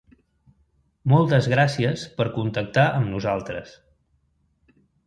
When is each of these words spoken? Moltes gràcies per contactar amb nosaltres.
Moltes 1.13 1.49
gràcies 1.53 2.07
per 2.17 2.27
contactar 2.41 2.89
amb 2.99 3.13
nosaltres. 3.13 3.79